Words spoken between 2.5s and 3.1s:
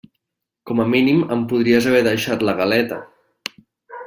galeta.